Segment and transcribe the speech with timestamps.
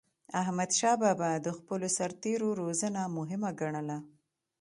[0.41, 3.97] احمدشاه بابا د خپلو سرتېرو روزنه مهمه ګڼله.